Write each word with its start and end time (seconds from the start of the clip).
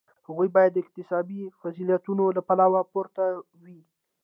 هغوی 0.27 0.47
باید 0.55 0.71
د 0.73 0.77
اکتسابي 0.83 1.39
فضیلتونو 1.61 2.23
له 2.35 2.41
پلوه 2.47 2.79
ورته 2.97 3.23
وي. 3.63 3.79